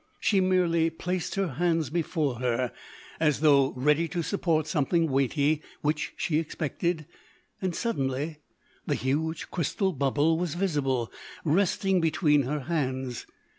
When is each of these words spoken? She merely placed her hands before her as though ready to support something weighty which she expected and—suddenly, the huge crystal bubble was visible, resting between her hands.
She 0.19 0.39
merely 0.41 0.89
placed 0.89 1.35
her 1.35 1.47
hands 1.47 1.91
before 1.91 2.39
her 2.39 2.71
as 3.19 3.41
though 3.41 3.71
ready 3.73 4.07
to 4.07 4.23
support 4.23 4.65
something 4.65 5.11
weighty 5.11 5.61
which 5.83 6.13
she 6.17 6.39
expected 6.39 7.05
and—suddenly, 7.61 8.37
the 8.87 8.95
huge 8.95 9.51
crystal 9.51 9.93
bubble 9.93 10.39
was 10.39 10.55
visible, 10.55 11.11
resting 11.45 12.01
between 12.01 12.41
her 12.41 12.61
hands. 12.61 13.27